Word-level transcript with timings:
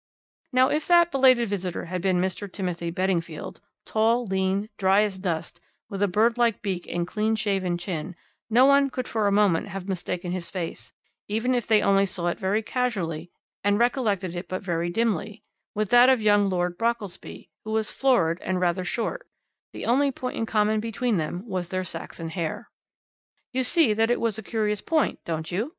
"Now, 0.51 0.69
if 0.71 0.87
that 0.87 1.11
belated 1.11 1.47
visitor 1.47 1.85
had 1.85 2.01
been 2.01 2.19
Mr. 2.19 2.51
Timothy 2.51 2.89
Beddingfield 2.89 3.61
tall, 3.85 4.25
lean, 4.25 4.67
dry 4.79 5.03
as 5.03 5.19
dust, 5.19 5.61
with 5.91 6.01
a 6.01 6.07
bird 6.07 6.39
like 6.39 6.63
beak 6.63 6.87
and 6.87 7.05
clean 7.05 7.35
shaven 7.35 7.77
chin 7.77 8.15
no 8.49 8.65
one 8.65 8.89
could 8.89 9.07
for 9.07 9.27
a 9.27 9.31
moment 9.31 9.67
have 9.67 9.87
mistaken 9.87 10.31
his 10.31 10.49
face 10.49 10.91
even 11.27 11.53
if 11.53 11.67
they 11.67 11.83
only 11.83 12.07
saw 12.07 12.29
it 12.29 12.39
very 12.39 12.63
casually 12.63 13.29
and 13.63 13.77
recollected 13.77 14.35
it 14.35 14.47
but 14.47 14.63
very 14.63 14.89
dimly 14.89 15.43
with 15.75 15.89
that 15.89 16.09
of 16.09 16.19
young 16.19 16.49
Lord 16.49 16.79
Brockelsby, 16.79 17.49
who 17.63 17.69
was 17.71 17.91
florid 17.91 18.41
and 18.41 18.59
rather 18.59 18.83
short 18.83 19.27
the 19.71 19.85
only 19.85 20.11
point 20.11 20.35
in 20.35 20.47
common 20.47 20.79
between 20.79 21.17
them 21.17 21.45
was 21.47 21.69
their 21.69 21.83
Saxon 21.83 22.29
hair. 22.29 22.71
"You 23.53 23.61
see 23.63 23.93
that 23.93 24.09
it 24.09 24.19
was 24.19 24.39
a 24.39 24.41
curious 24.41 24.81
point, 24.81 25.19
don't 25.25 25.51
you?" 25.51 25.69